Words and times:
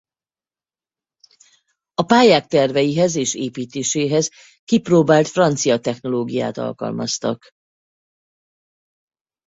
A 1.93 2.03
pályák 2.03 2.47
terveihez 2.47 3.15
és 3.15 3.33
építéséhez 3.35 4.29
kipróbált 4.63 5.27
francia 5.27 5.79
technológiát 5.79 6.57
alkalmaztak. 6.57 7.51